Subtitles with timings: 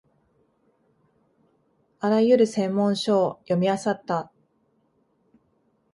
[1.99, 4.31] あらゆる専門書を読みあさった